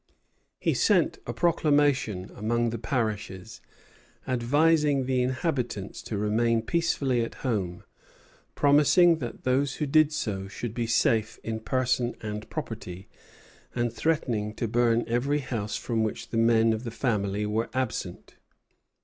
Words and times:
He 0.59 0.73
sent 0.73 1.19
a 1.27 1.31
proclamation 1.31 2.31
among 2.33 2.71
the 2.71 2.79
parishes, 2.79 3.61
advising 4.27 5.05
the 5.05 5.21
inhabitants 5.21 6.01
to 6.01 6.17
remain 6.17 6.63
peacefully 6.63 7.23
at 7.23 7.35
home, 7.45 7.83
promising 8.55 9.19
that 9.19 9.43
those 9.43 9.75
who 9.75 9.85
did 9.85 10.11
so 10.11 10.47
should 10.47 10.73
be 10.73 10.87
safe 10.87 11.37
in 11.43 11.59
person 11.59 12.15
and 12.19 12.49
property, 12.49 13.09
and 13.75 13.93
threatening 13.93 14.55
to 14.55 14.67
burn 14.67 15.03
every 15.07 15.37
house 15.37 15.77
from 15.77 16.01
which 16.01 16.29
the 16.29 16.37
men 16.37 16.73
of 16.73 16.83
the 16.83 16.89
family 16.89 17.45
were 17.45 17.69
absent. 17.71 18.37